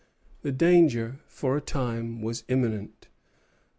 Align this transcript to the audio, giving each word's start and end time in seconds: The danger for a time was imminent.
The 0.41 0.51
danger 0.51 1.19
for 1.27 1.55
a 1.55 1.61
time 1.61 2.23
was 2.23 2.43
imminent. 2.47 3.07